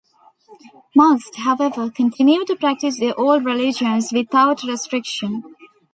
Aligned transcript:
Most, 0.95 1.35
however, 1.35 1.91
continued 1.91 2.47
to 2.47 2.55
practice 2.55 2.97
their 2.99 3.13
old 3.19 3.45
religions 3.45 4.11
without 4.11 4.63
restriction. 4.63 5.43